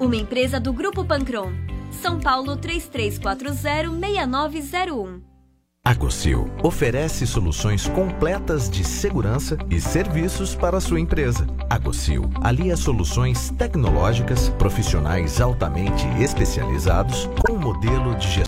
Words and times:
Uma 0.00 0.14
empresa 0.14 0.60
do 0.60 0.72
Grupo 0.72 1.04
Pancron. 1.04 1.50
São 1.90 2.20
Paulo 2.20 2.56
3340-6901. 2.58 5.20
A 5.84 5.92
Gocil 5.92 6.48
oferece 6.62 7.26
soluções 7.26 7.88
completas 7.88 8.70
de 8.70 8.84
segurança 8.84 9.58
e 9.68 9.80
serviços 9.80 10.54
para 10.54 10.80
sua 10.80 11.00
empresa. 11.00 11.48
A 11.68 11.80
alia 12.46 12.76
soluções 12.76 13.50
tecnológicas, 13.58 14.50
profissionais 14.50 15.40
altamente 15.40 16.06
especializados 16.22 17.28
com 17.44 17.54
um 17.54 17.58
modelo 17.58 18.14
de 18.14 18.28
gestão. 18.28 18.47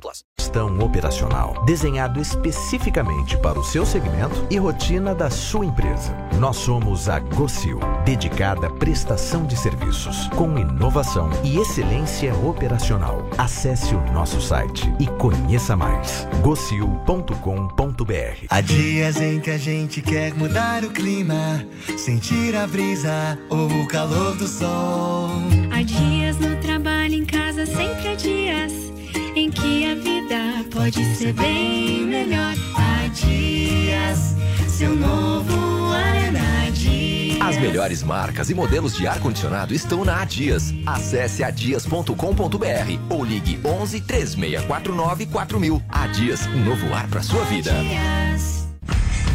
plus. 0.01 0.25
Gestão 0.39 0.79
operacional, 0.79 1.63
desenhado 1.65 2.19
especificamente 2.19 3.37
para 3.37 3.57
o 3.57 3.63
seu 3.63 3.85
segmento 3.85 4.45
e 4.49 4.57
rotina 4.57 5.15
da 5.15 5.29
sua 5.29 5.65
empresa. 5.65 6.13
Nós 6.39 6.57
somos 6.57 7.07
a 7.07 7.19
Gocil, 7.19 7.79
dedicada 8.03 8.67
à 8.67 8.69
prestação 8.69 9.45
de 9.45 9.55
serviços, 9.55 10.27
com 10.35 10.57
inovação 10.57 11.29
e 11.43 11.57
excelência 11.57 12.35
operacional. 12.35 13.25
Acesse 13.37 13.95
o 13.95 14.01
nosso 14.11 14.41
site 14.41 14.91
e 14.99 15.07
conheça 15.07 15.77
mais. 15.77 16.27
gocil.com.br 16.41 17.35
Há 18.49 18.61
dias 18.61 19.21
em 19.21 19.39
que 19.39 19.51
a 19.51 19.57
gente 19.57 20.01
quer 20.01 20.33
mudar 20.33 20.83
o 20.83 20.89
clima, 20.89 21.65
sentir 21.97 22.55
a 22.55 22.65
brisa 22.65 23.39
ou 23.49 23.67
o 23.67 23.87
calor 23.87 24.35
do 24.35 24.47
sol. 24.47 25.29
Há 25.71 25.83
dias 25.83 26.37
no 26.39 26.55
trabalho, 26.57 27.13
em 27.13 27.25
casa, 27.25 27.65
sempre 27.65 28.07
há 28.09 28.15
dias 28.15 28.91
pode 30.81 31.15
ser 31.15 31.33
bem 31.33 32.07
melhor. 32.07 32.55
Há 32.75 33.07
dias, 33.07 34.35
seu 34.67 34.95
novo 34.95 35.91
ar 35.93 36.15
é 36.15 36.31
na 36.31 36.69
Dias. 36.71 37.39
As 37.39 37.57
melhores 37.57 38.01
marcas 38.01 38.49
e 38.49 38.55
modelos 38.55 38.95
de 38.95 39.05
ar-condicionado 39.05 39.75
estão 39.75 40.03
na 40.03 40.21
Adias. 40.21 40.73
Acesse 40.85 41.43
adias.com.br 41.43 42.15
ou 43.09 43.23
ligue 43.23 43.59
11 43.63 44.01
3649 44.01 45.27
4000. 45.27 45.83
Adias, 45.87 46.47
um 46.47 46.63
novo 46.63 46.91
ar 46.93 47.07
para 47.07 47.21
sua 47.21 47.43
vida. 47.45 47.71
Dias. 47.73 48.60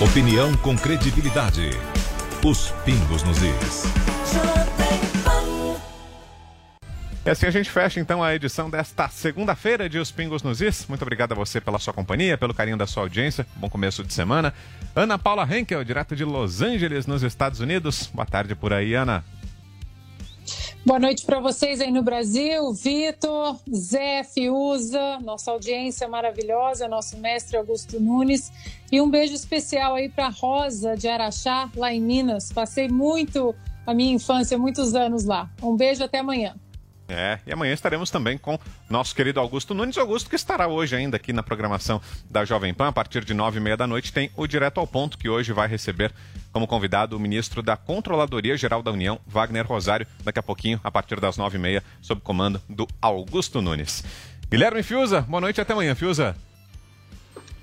Opinião 0.00 0.56
com 0.56 0.74
credibilidade. 0.78 1.72
Os 2.42 2.70
pingos 2.86 3.22
nos 3.22 3.36
is. 3.42 3.84
E 7.22 7.28
assim 7.28 7.44
a 7.44 7.50
gente 7.50 7.70
fecha 7.70 8.00
então 8.00 8.24
a 8.24 8.34
edição 8.34 8.70
desta 8.70 9.08
segunda-feira 9.08 9.90
de 9.90 9.98
Os 9.98 10.10
Pingos 10.10 10.42
nos 10.42 10.62
Is. 10.62 10.86
Muito 10.88 11.02
obrigado 11.02 11.32
a 11.32 11.34
você 11.34 11.60
pela 11.60 11.78
sua 11.78 11.92
companhia, 11.92 12.38
pelo 12.38 12.54
carinho 12.54 12.78
da 12.78 12.86
sua 12.86 13.02
audiência. 13.02 13.46
Bom 13.56 13.68
começo 13.68 14.02
de 14.02 14.14
semana. 14.14 14.54
Ana 14.96 15.18
Paula 15.18 15.46
Henkel, 15.46 15.84
direto 15.84 16.16
de 16.16 16.24
Los 16.24 16.62
Angeles, 16.62 17.06
nos 17.06 17.22
Estados 17.22 17.60
Unidos. 17.60 18.10
Boa 18.14 18.24
tarde 18.24 18.54
por 18.54 18.72
aí, 18.72 18.94
Ana. 18.94 19.22
Boa 20.82 20.98
noite 20.98 21.26
para 21.26 21.38
vocês 21.38 21.78
aí 21.78 21.90
no 21.90 22.02
Brasil, 22.02 22.72
Vitor, 22.72 23.60
Zé, 23.70 24.24
Fiuza, 24.24 25.18
nossa 25.22 25.50
audiência 25.50 26.08
maravilhosa, 26.08 26.88
nosso 26.88 27.18
mestre 27.18 27.58
Augusto 27.58 28.00
Nunes. 28.00 28.50
E 28.90 28.98
um 28.98 29.10
beijo 29.10 29.34
especial 29.34 29.94
aí 29.94 30.08
para 30.08 30.30
Rosa 30.30 30.96
de 30.96 31.06
Araxá, 31.06 31.70
lá 31.76 31.92
em 31.92 32.00
Minas. 32.00 32.50
Passei 32.50 32.88
muito 32.88 33.54
a 33.86 33.92
minha 33.92 34.14
infância, 34.14 34.56
muitos 34.56 34.94
anos 34.94 35.26
lá. 35.26 35.50
Um 35.62 35.76
beijo 35.76 36.02
até 36.02 36.20
amanhã. 36.20 36.54
É, 37.12 37.40
e 37.44 37.52
amanhã 37.52 37.72
estaremos 37.72 38.08
também 38.08 38.38
com 38.38 38.56
nosso 38.88 39.14
querido 39.16 39.40
Augusto 39.40 39.74
Nunes. 39.74 39.98
Augusto 39.98 40.30
que 40.30 40.36
estará 40.36 40.68
hoje 40.68 40.94
ainda 40.94 41.16
aqui 41.16 41.32
na 41.32 41.42
programação 41.42 42.00
da 42.30 42.44
Jovem 42.44 42.72
Pan. 42.72 42.86
A 42.86 42.92
partir 42.92 43.24
de 43.24 43.34
nove 43.34 43.58
e 43.58 43.60
meia 43.60 43.76
da 43.76 43.84
noite 43.84 44.12
tem 44.12 44.30
o 44.36 44.46
Direto 44.46 44.78
ao 44.78 44.86
Ponto, 44.86 45.18
que 45.18 45.28
hoje 45.28 45.52
vai 45.52 45.66
receber 45.66 46.12
como 46.52 46.68
convidado 46.68 47.16
o 47.16 47.20
ministro 47.20 47.62
da 47.62 47.76
Controladoria 47.76 48.56
Geral 48.56 48.80
da 48.80 48.92
União, 48.92 49.18
Wagner 49.26 49.66
Rosário, 49.66 50.06
daqui 50.22 50.38
a 50.38 50.42
pouquinho, 50.42 50.80
a 50.84 50.90
partir 50.90 51.18
das 51.18 51.36
nove 51.36 51.58
e 51.58 51.60
meia, 51.60 51.82
sob 52.00 52.20
comando 52.20 52.62
do 52.68 52.86
Augusto 53.02 53.60
Nunes. 53.60 54.04
Guilherme 54.48 54.84
Fiuza, 54.84 55.22
boa 55.22 55.40
noite 55.40 55.60
até 55.60 55.72
amanhã, 55.72 55.96
Fiuza. 55.96 56.36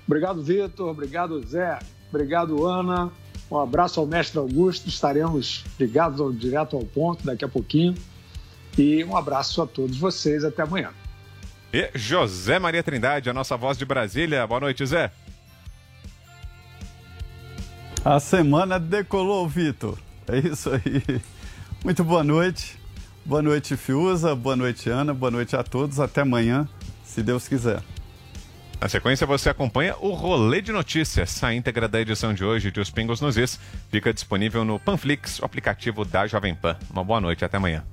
Obrigado, 0.06 0.42
Vitor. 0.42 0.88
Obrigado, 0.88 1.42
Zé. 1.46 1.78
Obrigado, 2.10 2.66
Ana. 2.66 3.10
Um 3.50 3.58
abraço 3.58 3.98
ao 3.98 4.06
mestre 4.06 4.38
Augusto. 4.38 4.88
Estaremos 4.88 5.64
ligados 5.80 6.20
ao 6.20 6.32
Direto 6.32 6.76
ao 6.76 6.84
Ponto 6.84 7.24
daqui 7.24 7.44
a 7.44 7.48
pouquinho. 7.48 7.94
E 8.78 9.04
um 9.04 9.16
abraço 9.16 9.60
a 9.60 9.66
todos 9.66 9.98
vocês. 9.98 10.44
Até 10.44 10.62
amanhã. 10.62 10.90
E 11.72 11.90
José 11.94 12.58
Maria 12.58 12.82
Trindade, 12.82 13.28
a 13.28 13.34
nossa 13.34 13.56
voz 13.56 13.76
de 13.76 13.84
Brasília. 13.84 14.46
Boa 14.46 14.60
noite, 14.60 14.86
Zé. 14.86 15.10
A 18.04 18.20
semana 18.20 18.78
decolou, 18.78 19.46
Vitor. 19.48 19.98
É 20.28 20.38
isso 20.38 20.70
aí. 20.70 21.20
Muito 21.84 22.04
boa 22.04 22.22
noite. 22.22 22.78
Boa 23.24 23.42
noite, 23.42 23.76
Fiuza. 23.76 24.34
Boa 24.34 24.56
noite, 24.56 24.88
Ana. 24.88 25.12
Boa 25.12 25.30
noite 25.30 25.56
a 25.56 25.62
todos. 25.62 26.00
Até 26.00 26.22
amanhã, 26.22 26.66
se 27.04 27.22
Deus 27.22 27.48
quiser. 27.48 27.82
Na 28.80 28.88
sequência, 28.88 29.26
você 29.26 29.50
acompanha 29.50 29.96
o 29.98 30.14
Rolê 30.14 30.62
de 30.62 30.70
Notícias. 30.70 31.42
A 31.42 31.52
íntegra 31.52 31.88
da 31.88 32.00
edição 32.00 32.32
de 32.32 32.44
hoje 32.44 32.70
de 32.70 32.80
Os 32.80 32.90
Pingos 32.90 33.20
nos 33.20 33.36
Is 33.36 33.58
fica 33.90 34.14
disponível 34.14 34.64
no 34.64 34.78
Panflix, 34.78 35.40
o 35.40 35.44
aplicativo 35.44 36.04
da 36.04 36.26
Jovem 36.26 36.54
Pan. 36.54 36.78
Uma 36.88 37.02
boa 37.02 37.20
noite, 37.20 37.44
até 37.44 37.56
amanhã. 37.56 37.84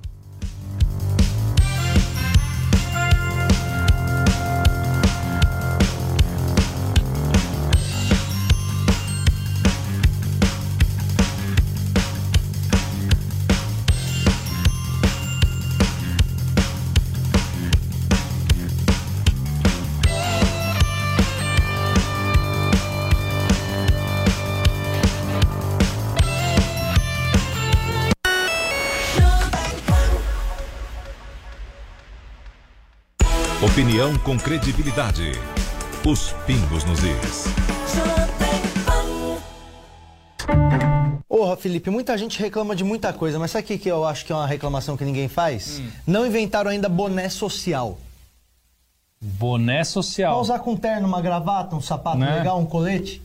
Opinião 33.65 34.15
com 34.19 34.37
credibilidade. 34.37 35.31
Os 36.05 36.33
pingos 36.45 36.83
nos 36.83 36.99
is. 36.99 37.45
Porra, 41.27 41.57
Felipe, 41.57 41.89
muita 41.89 42.15
gente 42.15 42.39
reclama 42.39 42.75
de 42.75 42.83
muita 42.83 43.11
coisa, 43.11 43.39
mas 43.39 43.49
sabe 43.49 43.73
o 43.73 43.79
que, 43.79 43.89
eu 43.89 44.05
acho 44.05 44.23
que 44.23 44.31
é 44.31 44.35
uma 44.35 44.45
reclamação 44.45 44.95
que 44.95 45.03
ninguém 45.03 45.27
faz? 45.27 45.81
Não 46.05 46.27
inventaram 46.27 46.69
ainda 46.69 46.87
boné 46.87 47.27
social. 47.27 47.97
Boné 49.19 49.83
social. 49.83 50.33
Pra 50.33 50.41
usar 50.41 50.59
com 50.59 50.75
terno, 50.75 51.07
uma 51.07 51.19
gravata, 51.19 51.75
um 51.75 51.81
sapato 51.81 52.19
Né? 52.19 52.37
legal, 52.37 52.59
um 52.59 52.65
colete. 52.67 53.19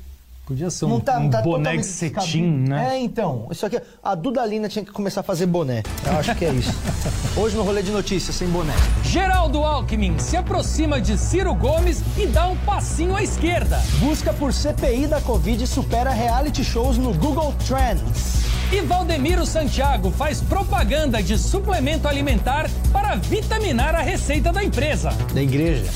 Podia 0.51 0.69
ser 0.69 0.87
um, 0.87 0.97
um 0.97 1.31
boné 1.45 1.77
de 1.77 1.87
cetim, 1.87 2.65
né? 2.67 2.97
É, 2.97 2.99
então. 2.99 3.47
Isso 3.53 3.65
aqui, 3.65 3.81
a 4.03 4.17
Dudalina 4.17 4.69
tinha 4.69 4.85
que 4.85 4.91
começar 4.91 5.21
a 5.21 5.23
fazer 5.23 5.47
boné. 5.47 5.85
Eu 6.05 6.19
acho 6.19 6.35
que 6.35 6.45
é 6.45 6.53
isso. 6.53 6.73
Hoje 7.39 7.57
no 7.57 7.63
rolê 7.63 7.85
de 7.85 7.93
notícias, 7.93 8.35
sem 8.35 8.49
boné. 8.49 8.75
Geraldo 9.05 9.63
Alckmin 9.63 10.19
se 10.19 10.37
aproxima 10.37 11.01
de 11.01 11.17
Ciro 11.17 11.55
Gomes 11.55 12.03
e 12.19 12.27
dá 12.27 12.49
um 12.49 12.57
passinho 12.57 13.15
à 13.15 13.23
esquerda. 13.23 13.81
Busca 14.01 14.33
por 14.33 14.53
CPI 14.53 15.07
da 15.07 15.21
Covid 15.21 15.65
supera 15.69 16.11
reality 16.11 16.65
shows 16.65 16.99
no 16.99 17.15
Google 17.15 17.55
Trends. 17.69 18.41
E 18.73 18.81
Valdemiro 18.81 19.47
Santiago 19.47 20.11
faz 20.11 20.41
propaganda 20.41 21.23
de 21.23 21.39
suplemento 21.39 22.09
alimentar 22.09 22.69
para 22.93 23.15
vitaminar 23.15 23.95
a 23.95 24.01
receita 24.01 24.53
da 24.53 24.65
empresa. 24.65 25.11
Da 25.33 25.41
igreja. 25.41 25.89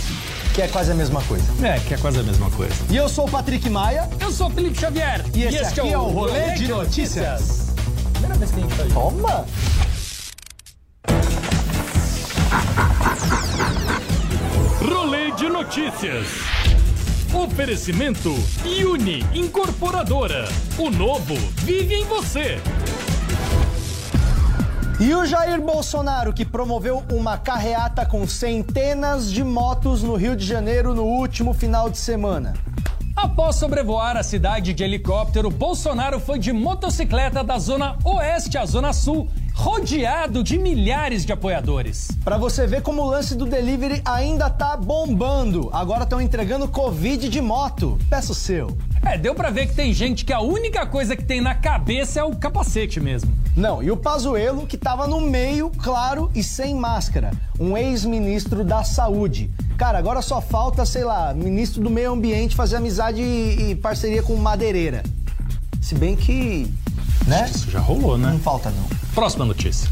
Que 0.55 0.63
é 0.63 0.69
quase 0.69 0.93
a 0.93 0.95
mesma 0.95 1.21
coisa. 1.23 1.45
É, 1.67 1.81
que 1.81 1.95
é 1.95 1.97
quase 1.97 2.21
a 2.21 2.23
mesma 2.23 2.49
coisa. 2.49 2.75
E 2.89 2.97
eu 2.97 3.09
sou 3.09 3.27
o 3.27 3.31
Patrick 3.31 3.69
Maia. 3.69 4.09
Eu 4.21 4.31
sou 4.31 4.47
o 4.47 4.51
Felipe 4.51 4.79
Xavier. 4.79 5.25
E 5.35 5.43
esse, 5.43 5.59
aqui 5.59 5.81
é 5.81 5.99
o 5.99 6.05
Rolê 6.05 6.53
de 6.53 6.69
Notícias. 6.69 7.75
Primeira 8.13 8.37
vez 8.37 8.53
que 8.53 8.59
a 8.59 8.63
gente 8.63 8.75
faz. 8.77 8.93
Toma! 8.93 9.45
Rolê 14.81 15.33
de 15.33 15.49
notícias. 15.49 16.29
Oferecimento 17.35 18.33
Uni 18.65 19.27
Incorporadora. 19.35 20.49
O 20.79 20.89
novo 20.89 21.35
vive 21.65 21.97
em 21.97 22.05
você. 22.05 22.61
E 25.01 25.13
o 25.13 25.27
Jair 25.27 25.61
Bolsonaro, 25.61 26.33
que 26.33 26.45
promoveu 26.45 27.03
uma 27.11 27.37
carreata 27.37 28.07
com 28.07 28.27
centenas 28.29 29.31
de 29.31 29.43
motos 29.43 30.05
no 30.05 30.15
Rio 30.15 30.37
de 30.37 30.47
Janeiro 30.47 30.95
no 30.95 31.03
último 31.03 31.53
final 31.53 31.91
de 31.91 31.99
semana. 31.99 32.55
Após 33.17 33.57
sobrevoar 33.57 34.17
a 34.17 34.23
cidade 34.23 34.73
de 34.73 34.85
helicóptero, 34.85 35.51
Bolsonaro 35.51 36.21
foi 36.21 36.39
de 36.39 36.53
motocicleta 36.53 37.43
da 37.43 37.59
zona 37.59 37.97
oeste 38.05 38.57
à 38.57 38.65
zona 38.65 38.93
sul, 38.93 39.29
rodeado 39.53 40.45
de 40.45 40.59
milhares 40.59 41.25
de 41.25 41.33
apoiadores. 41.33 42.09
Pra 42.25 42.37
você 42.37 42.67
ver 42.67 42.83
como 42.83 43.03
o 43.03 43.11
lance 43.11 43.35
do 43.35 43.47
delivery 43.47 44.01
ainda 44.05 44.49
tá 44.49 44.77
bombando. 44.77 45.71
Agora 45.73 46.05
estão 46.05 46.21
entregando 46.21 46.69
Covid 46.69 47.29
de 47.29 47.41
moto. 47.41 47.99
Peça 48.09 48.33
o 48.33 48.35
seu. 48.35 48.77
É, 49.07 49.19
deu 49.19 49.35
pra 49.35 49.51
ver 49.51 49.67
que 49.67 49.75
tem 49.75 49.93
gente 49.93 50.25
que 50.25 50.33
a 50.33 50.41
única 50.41 50.87
coisa 50.87 51.15
que 51.15 51.23
tem 51.23 51.41
na 51.41 51.55
cabeça 51.55 52.21
é 52.21 52.25
o 52.25 52.35
capacete 52.35 52.99
mesmo. 53.01 53.33
Não, 53.57 53.83
e 53.83 53.91
o 53.91 53.97
Pazuello, 53.97 54.67
que 54.67 54.77
tava 54.77 55.07
no 55.07 55.21
meio, 55.21 55.71
claro, 55.71 56.31
e 56.35 56.43
sem 56.43 56.75
máscara. 56.75 57.31
Um 57.61 57.77
ex-ministro 57.77 58.65
da 58.65 58.83
Saúde. 58.83 59.51
Cara, 59.77 59.99
agora 59.99 60.23
só 60.23 60.41
falta, 60.41 60.87
sei 60.87 61.05
lá, 61.05 61.35
ministro 61.35 61.83
do 61.83 61.91
Meio 61.91 62.13
Ambiente 62.13 62.57
fazer 62.57 62.77
amizade 62.77 63.21
e, 63.21 63.71
e 63.71 63.75
parceria 63.77 64.23
com 64.23 64.35
madeireira. 64.37 65.03
Se 65.81 65.95
bem 65.95 66.17
que. 66.17 66.73
Né? 67.27 67.49
Isso 67.55 67.71
já 67.71 67.81
rolou, 67.81 68.17
né? 68.17 68.31
Não 68.31 68.39
falta, 68.39 68.71
não. 68.71 68.89
Próxima 69.15 69.45
notícia. 69.45 69.89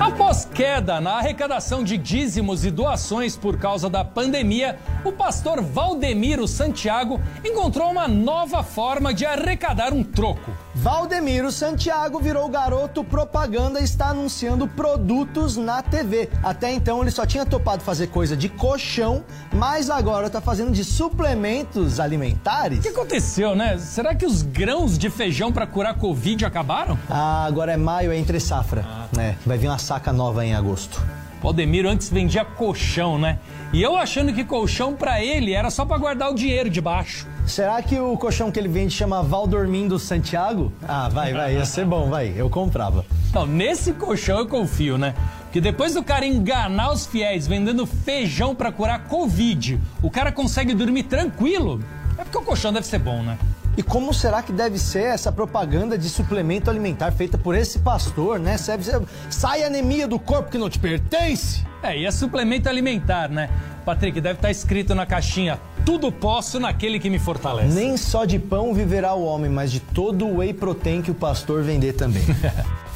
Após 0.00 0.44
queda 0.44 1.00
na 1.00 1.12
arrecadação 1.12 1.82
de 1.82 1.96
dízimos 1.96 2.64
e 2.64 2.70
doações 2.70 3.36
por 3.36 3.58
causa 3.58 3.90
da 3.90 4.04
pandemia, 4.04 4.78
o 5.08 5.12
pastor 5.12 5.62
Valdemiro 5.62 6.46
Santiago 6.46 7.18
encontrou 7.42 7.90
uma 7.90 8.06
nova 8.06 8.62
forma 8.62 9.14
de 9.14 9.24
arrecadar 9.24 9.92
um 9.94 10.04
troco. 10.04 10.52
Valdemiro 10.74 11.50
Santiago 11.50 12.20
virou 12.20 12.46
garoto 12.48 13.02
propaganda 13.02 13.80
e 13.80 13.84
está 13.84 14.10
anunciando 14.10 14.68
produtos 14.68 15.56
na 15.56 15.82
TV. 15.82 16.28
Até 16.42 16.70
então 16.72 17.00
ele 17.00 17.10
só 17.10 17.24
tinha 17.24 17.46
topado 17.46 17.82
fazer 17.82 18.08
coisa 18.08 18.36
de 18.36 18.50
colchão, 18.50 19.24
mas 19.52 19.88
agora 19.88 20.28
tá 20.28 20.42
fazendo 20.42 20.72
de 20.72 20.84
suplementos 20.84 21.98
alimentares. 21.98 22.80
O 22.80 22.82
que 22.82 22.88
aconteceu, 22.88 23.56
né? 23.56 23.78
Será 23.78 24.14
que 24.14 24.26
os 24.26 24.42
grãos 24.42 24.98
de 24.98 25.08
feijão 25.08 25.50
para 25.50 25.66
curar 25.66 25.94
Covid 25.94 26.44
acabaram? 26.44 26.98
Ah, 27.08 27.46
agora 27.46 27.72
é 27.72 27.76
maio, 27.78 28.12
é 28.12 28.16
entre 28.18 28.38
safra. 28.38 28.84
né? 29.16 29.36
Vai 29.46 29.56
vir 29.56 29.68
uma 29.68 29.78
saca 29.78 30.12
nova 30.12 30.44
em 30.44 30.54
agosto. 30.54 31.02
Valdemiro 31.42 31.88
antes 31.88 32.08
vendia 32.08 32.44
colchão, 32.44 33.18
né? 33.18 33.38
E 33.72 33.82
eu 33.82 33.96
achando 33.96 34.32
que 34.32 34.44
colchão 34.44 34.94
pra 34.94 35.22
ele 35.22 35.52
era 35.52 35.70
só 35.70 35.84
pra 35.84 35.98
guardar 35.98 36.30
o 36.30 36.34
dinheiro 36.34 36.68
debaixo. 36.70 37.26
Será 37.46 37.80
que 37.82 37.98
o 37.98 38.16
colchão 38.16 38.50
que 38.50 38.58
ele 38.58 38.68
vende 38.68 38.92
chama 38.92 39.22
Valdormindo 39.22 39.98
Santiago? 39.98 40.72
Ah, 40.86 41.08
vai, 41.08 41.32
vai, 41.32 41.54
ia 41.54 41.64
ser 41.64 41.84
bom, 41.84 42.10
vai. 42.10 42.32
Eu 42.36 42.50
comprava. 42.50 43.04
Não, 43.32 43.46
nesse 43.46 43.92
colchão 43.92 44.38
eu 44.38 44.46
confio, 44.46 44.98
né? 44.98 45.14
Porque 45.44 45.60
depois 45.60 45.94
do 45.94 46.02
cara 46.02 46.26
enganar 46.26 46.92
os 46.92 47.06
fiéis 47.06 47.46
vendendo 47.46 47.86
feijão 47.86 48.54
pra 48.54 48.72
curar 48.72 49.04
Covid, 49.04 49.80
o 50.02 50.10
cara 50.10 50.32
consegue 50.32 50.74
dormir 50.74 51.04
tranquilo. 51.04 51.82
É 52.18 52.24
porque 52.24 52.38
o 52.38 52.42
colchão 52.42 52.72
deve 52.72 52.86
ser 52.86 52.98
bom, 52.98 53.22
né? 53.22 53.38
E 53.78 53.82
como 53.82 54.12
será 54.12 54.42
que 54.42 54.50
deve 54.52 54.76
ser 54.76 55.04
essa 55.04 55.30
propaganda 55.30 55.96
de 55.96 56.08
suplemento 56.08 56.68
alimentar 56.68 57.12
feita 57.12 57.38
por 57.38 57.54
esse 57.54 57.78
pastor, 57.78 58.40
né? 58.40 58.56
Sai- 59.30 59.62
anemia 59.62 60.08
do 60.08 60.18
corpo 60.18 60.50
que 60.50 60.58
não 60.58 60.68
te 60.68 60.80
pertence? 60.80 61.64
É, 61.80 61.96
e 61.96 62.04
é 62.04 62.10
suplemento 62.10 62.68
alimentar, 62.68 63.28
né? 63.28 63.48
Patrick, 63.84 64.20
deve 64.20 64.40
estar 64.40 64.50
escrito 64.50 64.96
na 64.96 65.06
caixinha: 65.06 65.60
tudo 65.86 66.10
posso 66.10 66.58
naquele 66.58 66.98
que 66.98 67.08
me 67.08 67.20
fortalece. 67.20 67.72
Nem 67.72 67.96
só 67.96 68.24
de 68.24 68.36
pão 68.40 68.74
viverá 68.74 69.14
o 69.14 69.24
homem, 69.24 69.48
mas 69.48 69.70
de 69.70 69.78
todo 69.78 70.26
o 70.26 70.38
whey 70.38 70.52
protein 70.52 71.00
que 71.00 71.12
o 71.12 71.14
pastor 71.14 71.62
vender 71.62 71.92
também. 71.92 72.24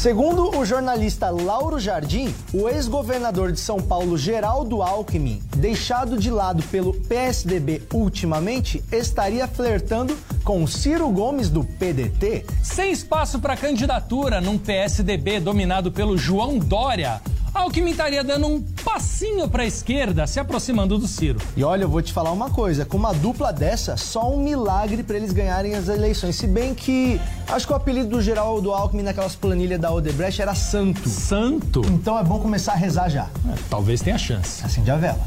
Segundo 0.00 0.58
o 0.58 0.64
jornalista 0.64 1.28
Lauro 1.28 1.78
Jardim, 1.78 2.34
o 2.54 2.70
ex-governador 2.70 3.52
de 3.52 3.60
São 3.60 3.78
Paulo, 3.82 4.16
Geraldo 4.16 4.80
Alckmin, 4.80 5.42
deixado 5.54 6.16
de 6.16 6.30
lado 6.30 6.62
pelo 6.70 6.94
PSDB 6.94 7.82
ultimamente, 7.92 8.82
estaria 8.90 9.46
flertando 9.46 10.16
com 10.42 10.66
Ciro 10.66 11.06
Gomes 11.10 11.50
do 11.50 11.64
PDT. 11.64 12.46
Sem 12.62 12.92
espaço 12.92 13.40
para 13.40 13.54
candidatura 13.54 14.40
num 14.40 14.56
PSDB 14.56 15.38
dominado 15.38 15.92
pelo 15.92 16.16
João 16.16 16.58
Dória, 16.58 17.20
Alckmin 17.52 17.90
estaria 17.90 18.22
dando 18.22 18.46
um 18.46 18.62
passinho 18.84 19.48
para 19.48 19.64
a 19.64 19.66
esquerda, 19.66 20.26
se 20.26 20.38
aproximando 20.38 20.96
do 20.98 21.06
Ciro. 21.06 21.40
E 21.56 21.64
olha, 21.64 21.82
eu 21.82 21.88
vou 21.88 22.00
te 22.00 22.12
falar 22.12 22.30
uma 22.30 22.50
coisa, 22.50 22.84
com 22.84 22.96
uma 22.96 23.12
dupla 23.12 23.52
dessa, 23.52 23.96
só 23.96 24.32
um 24.32 24.40
milagre 24.42 25.02
para 25.02 25.16
eles 25.16 25.32
ganharem 25.32 25.74
as 25.74 25.88
eleições. 25.88 26.36
Se 26.36 26.46
bem 26.46 26.74
que 26.74 27.20
acho 27.48 27.66
que 27.66 27.72
o 27.72 27.76
apelido 27.76 28.08
do 28.08 28.22
Geraldo 28.22 28.72
Alckmin 28.72 29.02
naquelas 29.02 29.34
planilhas 29.34 29.80
da 29.80 29.92
Odebrecht 29.92 30.40
era 30.40 30.54
Santo. 30.54 31.08
Santo? 31.08 31.82
Então 31.86 32.18
é 32.18 32.22
bom 32.22 32.38
começar 32.38 32.72
a 32.72 32.76
rezar 32.76 33.08
já. 33.08 33.28
talvez 33.68 34.00
tenha 34.00 34.16
chance. 34.16 34.64
Acende 34.64 34.90
a 34.90 34.96
vela. 34.96 35.20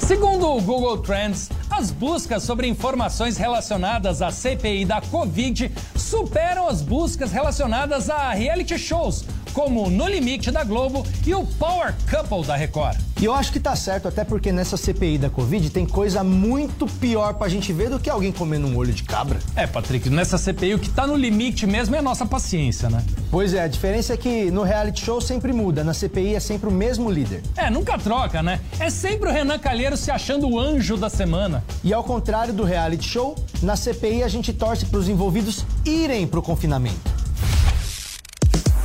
Segundo 0.00 0.46
o 0.48 0.60
Google 0.60 0.98
Trends, 0.98 1.48
as 1.76 1.90
buscas 1.90 2.44
sobre 2.44 2.68
informações 2.68 3.36
relacionadas 3.36 4.22
à 4.22 4.30
CPI 4.30 4.84
da 4.84 5.00
Covid 5.00 5.72
superam 5.96 6.68
as 6.68 6.80
buscas 6.80 7.32
relacionadas 7.32 8.08
a 8.08 8.30
reality 8.30 8.78
shows, 8.78 9.24
como 9.52 9.90
No 9.90 10.06
Limite 10.06 10.52
da 10.52 10.62
Globo 10.62 11.04
e 11.26 11.34
o 11.34 11.44
Power 11.44 11.92
Couple 12.08 12.46
da 12.46 12.54
Record. 12.54 12.96
E 13.20 13.24
eu 13.24 13.32
acho 13.32 13.52
que 13.52 13.60
tá 13.60 13.74
certo, 13.74 14.06
até 14.06 14.24
porque 14.24 14.52
nessa 14.52 14.76
CPI 14.76 15.18
da 15.18 15.30
Covid 15.30 15.70
tem 15.70 15.86
coisa 15.86 16.22
muito 16.22 16.86
pior 16.86 17.34
pra 17.34 17.48
gente 17.48 17.72
ver 17.72 17.88
do 17.88 17.98
que 17.98 18.10
alguém 18.10 18.30
comendo 18.30 18.66
um 18.66 18.76
olho 18.76 18.92
de 18.92 19.02
cabra. 19.02 19.38
É, 19.56 19.66
Patrick, 19.66 20.10
nessa 20.10 20.36
CPI 20.36 20.74
o 20.74 20.78
que 20.78 20.90
tá 20.90 21.06
no 21.06 21.16
limite 21.16 21.66
mesmo 21.66 21.94
é 21.94 22.00
a 22.00 22.02
nossa 22.02 22.26
paciência, 22.26 22.90
né? 22.90 23.02
Pois 23.30 23.54
é, 23.54 23.62
a 23.62 23.68
diferença 23.68 24.12
é 24.12 24.16
que 24.16 24.50
no 24.50 24.62
reality 24.62 25.04
show 25.04 25.20
sempre 25.20 25.52
muda, 25.52 25.82
na 25.82 25.94
CPI 25.94 26.34
é 26.34 26.40
sempre 26.40 26.68
o 26.68 26.72
mesmo 26.72 27.10
líder. 27.10 27.42
É, 27.56 27.70
nunca 27.70 27.96
troca, 27.96 28.42
né? 28.42 28.60
É 28.78 28.90
sempre 28.90 29.30
o 29.30 29.32
Renan 29.32 29.58
Calheiro 29.58 29.96
se 29.96 30.10
achando 30.10 30.48
o 30.48 30.58
anjo 30.58 30.96
da 30.96 31.08
semana. 31.08 31.63
E 31.82 31.92
ao 31.92 32.02
contrário 32.02 32.52
do 32.52 32.64
reality 32.64 33.08
show, 33.08 33.36
na 33.62 33.76
CPI 33.76 34.22
a 34.22 34.28
gente 34.28 34.52
torce 34.52 34.86
pros 34.86 35.08
envolvidos 35.08 35.64
irem 35.84 36.26
pro 36.26 36.42
confinamento. 36.42 37.13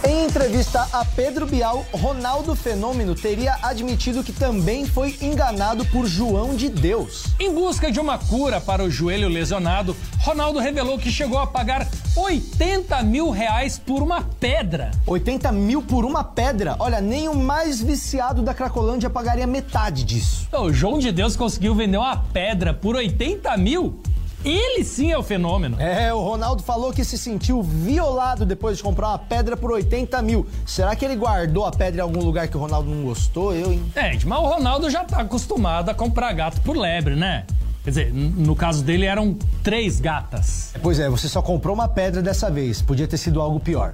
Em 0.09 0.25
entrevista 0.25 0.89
a 0.91 1.05
Pedro 1.05 1.45
Bial, 1.45 1.85
Ronaldo 1.93 2.55
Fenômeno 2.55 3.13
teria 3.13 3.59
admitido 3.61 4.23
que 4.23 4.33
também 4.33 4.83
foi 4.83 5.15
enganado 5.21 5.85
por 5.85 6.07
João 6.07 6.55
de 6.55 6.67
Deus. 6.67 7.25
Em 7.39 7.53
busca 7.53 7.91
de 7.91 7.99
uma 7.99 8.17
cura 8.17 8.59
para 8.59 8.83
o 8.83 8.89
joelho 8.89 9.29
lesionado, 9.29 9.95
Ronaldo 10.21 10.57
revelou 10.57 10.97
que 10.97 11.11
chegou 11.11 11.37
a 11.37 11.45
pagar 11.45 11.87
80 12.15 13.03
mil 13.03 13.29
reais 13.29 13.77
por 13.77 14.01
uma 14.01 14.23
pedra. 14.23 14.89
80 15.05 15.51
mil 15.51 15.83
por 15.83 16.03
uma 16.03 16.23
pedra? 16.23 16.75
Olha, 16.79 16.99
nem 16.99 17.29
o 17.29 17.35
mais 17.35 17.79
viciado 17.79 18.41
da 18.41 18.51
Cracolândia 18.55 19.11
pagaria 19.11 19.45
metade 19.45 20.03
disso. 20.03 20.47
O 20.51 20.73
João 20.73 20.97
de 20.97 21.11
Deus 21.11 21.35
conseguiu 21.35 21.75
vender 21.75 21.97
uma 21.97 22.17
pedra 22.17 22.73
por 22.73 22.95
80 22.95 23.55
mil? 23.57 24.01
Ele 24.43 24.83
sim 24.83 25.11
é 25.11 25.17
o 25.17 25.23
fenômeno. 25.23 25.79
É, 25.79 26.13
o 26.13 26.21
Ronaldo 26.21 26.63
falou 26.63 26.93
que 26.93 27.03
se 27.03 27.17
sentiu 27.17 27.61
violado 27.61 28.45
depois 28.45 28.77
de 28.77 28.83
comprar 28.83 29.09
uma 29.09 29.19
pedra 29.19 29.57
por 29.57 29.71
80 29.71 30.21
mil. 30.21 30.47
Será 30.65 30.95
que 30.95 31.03
ele 31.03 31.15
guardou 31.15 31.65
a 31.65 31.71
pedra 31.71 31.99
em 31.99 32.03
algum 32.03 32.23
lugar 32.23 32.47
que 32.47 32.55
o 32.55 32.59
Ronaldo 32.59 32.89
não 32.89 33.03
gostou? 33.03 33.53
Eu, 33.53 33.73
hein? 33.73 33.83
É, 33.95 34.17
mas 34.25 34.39
o 34.39 34.43
Ronaldo 34.43 34.89
já 34.89 35.03
tá 35.03 35.21
acostumado 35.21 35.89
a 35.89 35.93
comprar 35.93 36.31
gato 36.33 36.61
por 36.61 36.77
lebre, 36.77 37.15
né? 37.15 37.45
Quer 37.83 37.89
dizer, 37.89 38.13
no 38.13 38.55
caso 38.55 38.83
dele 38.83 39.05
eram 39.05 39.37
três 39.63 39.99
gatas. 39.99 40.73
Pois 40.81 40.99
é, 40.99 41.09
você 41.09 41.27
só 41.27 41.41
comprou 41.41 41.73
uma 41.73 41.87
pedra 41.87 42.21
dessa 42.21 42.49
vez. 42.49 42.81
Podia 42.81 43.07
ter 43.07 43.17
sido 43.17 43.41
algo 43.41 43.59
pior. 43.59 43.93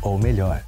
Ou 0.00 0.18
melhor. 0.18 0.62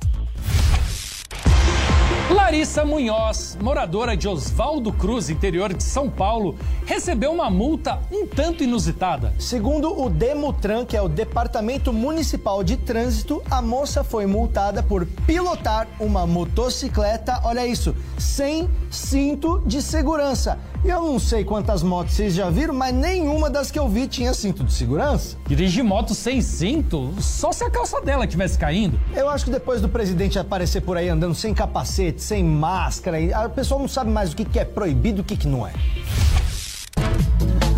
Larissa 2.30 2.86
Munhoz, 2.86 3.58
moradora 3.60 4.16
de 4.16 4.26
Oswaldo 4.26 4.90
Cruz, 4.90 5.28
interior 5.28 5.74
de 5.74 5.82
São 5.82 6.08
Paulo, 6.08 6.56
recebeu 6.86 7.30
uma 7.30 7.50
multa 7.50 8.00
um 8.10 8.26
tanto 8.26 8.64
inusitada. 8.64 9.34
Segundo 9.38 10.00
o 10.00 10.08
Demutran, 10.08 10.86
que 10.86 10.96
é 10.96 11.02
o 11.02 11.08
Departamento 11.08 11.92
Municipal 11.92 12.64
de 12.64 12.78
Trânsito, 12.78 13.42
a 13.50 13.60
moça 13.60 14.02
foi 14.02 14.24
multada 14.24 14.82
por 14.82 15.04
pilotar 15.26 15.86
uma 16.00 16.26
motocicleta, 16.26 17.42
olha 17.44 17.66
isso, 17.66 17.94
sem 18.18 18.70
cinto 18.90 19.62
de 19.66 19.82
segurança. 19.82 20.58
E 20.84 20.90
eu 20.90 21.00
não 21.00 21.18
sei 21.18 21.44
quantas 21.44 21.82
motos 21.82 22.14
vocês 22.14 22.34
já 22.34 22.50
viram, 22.50 22.74
mas 22.74 22.94
nenhuma 22.94 23.48
das 23.48 23.70
que 23.70 23.78
eu 23.78 23.88
vi 23.88 24.06
tinha 24.06 24.34
cinto 24.34 24.62
de 24.62 24.70
segurança. 24.70 25.34
Dirigir 25.46 25.82
moto 25.82 26.14
sem 26.14 26.42
cinto? 26.42 27.10
Só 27.22 27.52
se 27.52 27.64
a 27.64 27.70
calça 27.70 28.02
dela 28.02 28.26
estivesse 28.26 28.58
caindo. 28.58 29.00
Eu 29.14 29.30
acho 29.30 29.46
que 29.46 29.50
depois 29.50 29.80
do 29.80 29.88
presidente 29.88 30.38
aparecer 30.38 30.82
por 30.82 30.98
aí 30.98 31.08
andando 31.08 31.34
sem 31.34 31.54
capacete, 31.54 32.22
sem 32.22 32.44
máscara, 32.44 33.16
a 33.34 33.48
pessoa 33.48 33.80
não 33.80 33.88
sabe 33.88 34.10
mais 34.10 34.34
o 34.34 34.36
que 34.36 34.58
é 34.58 34.64
proibido 34.66 35.20
e 35.20 35.22
o 35.22 35.24
que 35.24 35.48
não 35.48 35.66
é. 35.66 35.72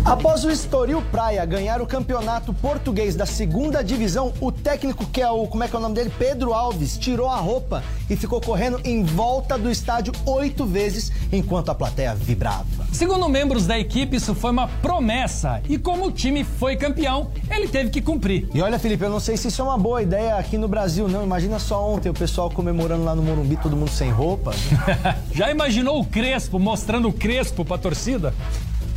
Após 0.07 0.45
o 0.45 0.49
Estoril 0.49 1.03
Praia 1.11 1.43
ganhar 1.43 1.81
o 1.81 1.85
campeonato 1.85 2.53
português 2.53 3.13
da 3.13 3.25
segunda 3.25 3.83
divisão, 3.83 4.31
o 4.39 4.53
técnico, 4.53 5.05
que 5.05 5.21
é 5.21 5.29
o, 5.29 5.45
como 5.47 5.65
é 5.65 5.67
que 5.67 5.75
é 5.75 5.79
o 5.79 5.81
nome 5.81 5.95
dele? 5.95 6.09
Pedro 6.17 6.53
Alves, 6.53 6.97
tirou 6.97 7.27
a 7.27 7.35
roupa 7.35 7.83
e 8.09 8.15
ficou 8.15 8.39
correndo 8.39 8.79
em 8.85 9.03
volta 9.03 9.57
do 9.57 9.69
estádio 9.69 10.13
oito 10.25 10.65
vezes 10.65 11.11
enquanto 11.29 11.71
a 11.71 11.75
plateia 11.75 12.15
vibrava. 12.15 12.87
Segundo 12.93 13.27
membros 13.27 13.67
da 13.67 13.77
equipe, 13.77 14.15
isso 14.15 14.33
foi 14.33 14.51
uma 14.51 14.69
promessa 14.81 15.61
e 15.67 15.77
como 15.77 16.05
o 16.05 16.11
time 16.11 16.45
foi 16.45 16.77
campeão, 16.77 17.29
ele 17.51 17.67
teve 17.67 17.89
que 17.89 18.01
cumprir. 18.01 18.47
E 18.53 18.61
olha, 18.61 18.79
Felipe, 18.79 19.03
eu 19.03 19.09
não 19.09 19.19
sei 19.19 19.35
se 19.35 19.49
isso 19.49 19.61
é 19.61 19.65
uma 19.65 19.77
boa 19.77 20.01
ideia 20.01 20.37
aqui 20.37 20.57
no 20.57 20.69
Brasil, 20.69 21.09
não. 21.09 21.21
Imagina 21.21 21.59
só 21.59 21.85
ontem 21.85 22.07
o 22.07 22.13
pessoal 22.13 22.49
comemorando 22.49 23.03
lá 23.03 23.13
no 23.13 23.21
Morumbi, 23.21 23.57
todo 23.57 23.75
mundo 23.75 23.91
sem 23.91 24.09
roupa. 24.09 24.53
Já 25.35 25.51
imaginou 25.51 25.99
o 25.99 26.05
Crespo 26.05 26.57
mostrando 26.57 27.09
o 27.09 27.13
Crespo 27.13 27.65
pra 27.65 27.77
torcida? 27.77 28.33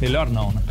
Melhor 0.00 0.30
não, 0.30 0.52
né? 0.52 0.62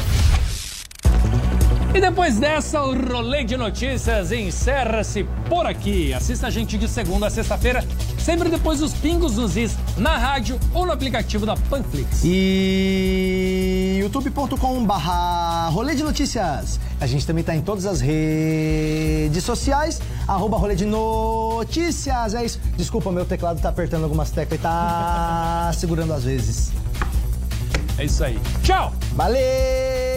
E 1.91 1.99
depois 1.99 2.37
dessa, 2.37 2.83
o 2.83 2.93
rolê 2.93 3.43
de 3.43 3.57
notícias 3.57 4.31
encerra-se 4.31 5.23
por 5.49 5.65
aqui. 5.65 6.13
Assista 6.13 6.45
a 6.45 6.49
gente 6.51 6.77
de 6.77 6.87
segunda 6.87 7.25
a 7.25 7.29
sexta-feira, 7.31 7.83
sempre 8.19 8.47
depois 8.47 8.79
dos 8.79 8.93
pingos 8.93 9.37
nos 9.37 9.57
is, 9.57 9.75
na 9.97 10.15
rádio 10.15 10.59
ou 10.71 10.85
no 10.85 10.91
aplicativo 10.91 11.47
da 11.47 11.55
Panflix. 11.55 12.21
E 12.23 13.97
youtube.com 14.01 14.85
barra 14.85 15.69
rolê 15.69 15.95
de 15.95 16.03
notícias. 16.03 16.79
A 17.01 17.07
gente 17.07 17.25
também 17.25 17.43
tá 17.43 17.55
em 17.55 17.61
todas 17.61 17.87
as 17.87 17.99
redes 18.01 19.43
sociais, 19.43 19.99
arroba 20.27 20.57
rolê 20.57 20.75
de 20.75 20.85
notícias. 20.85 22.35
É 22.35 22.45
isso. 22.45 22.59
Desculpa, 22.77 23.11
meu 23.11 23.25
teclado 23.25 23.59
tá 23.59 23.69
apertando 23.69 24.03
algumas 24.03 24.29
teclas 24.29 24.59
e 24.59 24.61
tá 24.61 25.71
segurando 25.75 26.13
às 26.13 26.23
vezes. 26.23 26.71
É 27.97 28.05
isso 28.05 28.23
aí. 28.23 28.39
Tchau! 28.63 28.93
Valeu! 29.13 30.08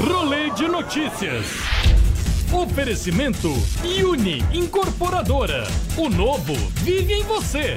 Rolê 0.00 0.50
de 0.50 0.68
notícias. 0.68 1.46
Oferecimento 2.52 3.50
Uni 4.04 4.44
Incorporadora. 4.52 5.64
O 5.96 6.08
novo 6.08 6.54
vive 6.84 7.14
em 7.14 7.24
você. 7.24 7.76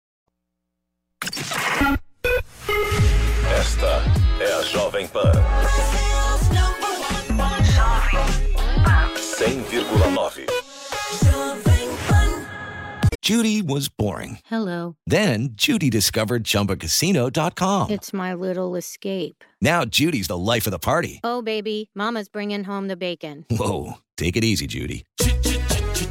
Esta 3.55 4.01
é 4.39 4.53
a 4.53 4.63
Jovem 4.63 5.07
Pan. 5.07 5.31
100,9. 9.37 10.45
Judy 13.21 13.61
was 13.61 13.87
boring. 13.87 14.39
Hello. 14.45 14.95
Then 15.05 15.49
Judy 15.53 15.91
discovered 15.91 16.43
ChumbaCasino.com. 16.43 17.91
It's 17.91 18.11
my 18.13 18.33
little 18.33 18.75
escape. 18.75 19.43
Now 19.61 19.85
Judy's 19.85 20.27
the 20.27 20.37
life 20.37 20.65
of 20.65 20.71
the 20.71 20.79
party. 20.79 21.19
Oh, 21.23 21.43
baby, 21.43 21.91
Mama's 21.93 22.29
bringing 22.29 22.63
home 22.63 22.87
the 22.87 22.97
bacon. 22.97 23.45
Whoa, 23.51 23.99
take 24.17 24.35
it 24.35 24.43
easy, 24.43 24.65
Judy. 24.65 25.05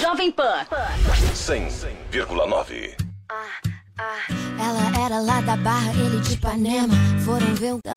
Jovem 0.00 0.30
Pan. 0.32 0.66
100,9. 1.34 2.96
Ela 4.58 5.04
era 5.04 5.20
lá 5.20 5.40
da 5.40 5.56
Barra, 5.56 5.92
ele 5.92 6.20
de 6.20 6.34
Ipanema. 6.34 6.94
Foram 7.24 7.54
ver 7.54 7.74
o. 7.74 7.93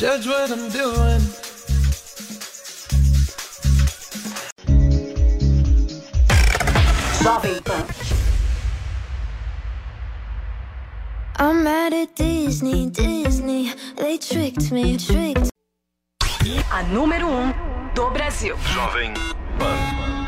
Judge 0.00 0.26
what 0.26 0.50
I'm 0.50 0.70
doing. 0.70 1.20
Jovem 7.20 7.62
Pan. 7.62 7.86
I'm 11.36 11.62
mad 11.64 11.92
at 11.92 12.16
Disney, 12.16 12.88
Disney. 12.88 13.74
They 13.98 14.16
tricked 14.16 14.72
me, 14.72 14.96
tricked 14.96 15.50
A 16.72 16.82
número 16.84 17.28
1 17.28 17.52
um 17.52 17.90
do 17.94 18.10
Brasil. 18.10 18.56
Jovem 18.56 19.12
Pan. 19.58 20.19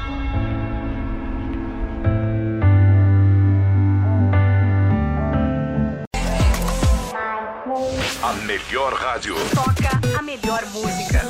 A 8.33 8.35
melhor 8.47 8.95
rádio. 8.95 9.35
Toca 9.55 10.19
a 10.19 10.23
melhor 10.23 10.65
música. 10.73 11.21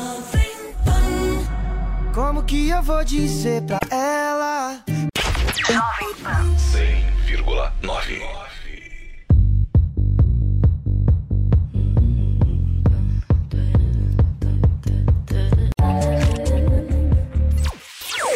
Como 2.14 2.44
que 2.44 2.68
eu 2.68 2.80
vou 2.80 3.04
dizer 3.04 3.60
pra 3.62 3.80
ela? 3.90 4.84
Jovem 5.66 6.14
Pan. 6.22 6.54
100,9. 6.56 8.22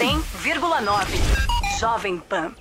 Cem 0.01 0.21
vírgula 0.43 0.81
nove. 0.81 1.17
Jovem 1.79 2.19
Pan. 2.19 2.53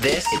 This 0.00 0.24
is 0.32 0.40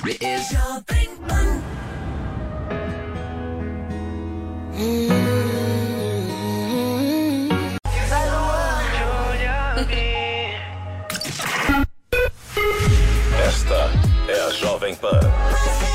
Esta 13.44 13.90
é 14.28 14.40
a 14.40 14.50
Jovem 14.52 14.94
Pan. 14.96 15.89